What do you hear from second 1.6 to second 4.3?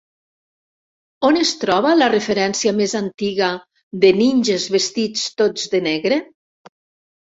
troba la referència més antiga de